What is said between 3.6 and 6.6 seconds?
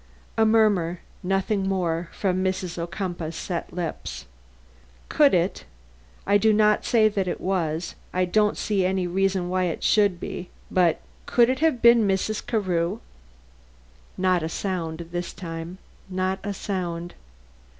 lips. "Could it I do